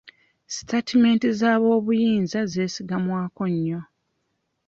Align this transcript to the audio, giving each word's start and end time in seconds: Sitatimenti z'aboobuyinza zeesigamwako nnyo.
Sitatimenti 0.55 1.27
z'aboobuyinza 1.39 2.39
zeesigamwako 2.51 3.43
nnyo. 3.51 3.81